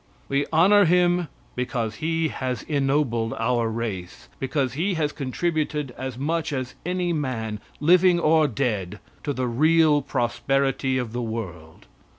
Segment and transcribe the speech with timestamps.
[0.29, 6.51] We honor him because he has ennobled our race, because he has contributed as much
[6.51, 11.85] as any man living or dead to the real prosperity of the world.